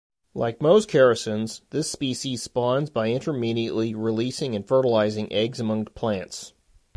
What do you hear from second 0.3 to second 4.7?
Like most characins, this species spawns by intermittently releasing and